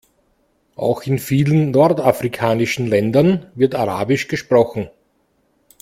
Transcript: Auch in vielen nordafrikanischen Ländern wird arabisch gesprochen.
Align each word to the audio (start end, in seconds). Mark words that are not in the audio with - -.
Auch 0.77 1.03
in 1.03 1.19
vielen 1.19 1.69
nordafrikanischen 1.69 2.87
Ländern 2.87 3.51
wird 3.53 3.75
arabisch 3.75 4.27
gesprochen. 4.27 4.89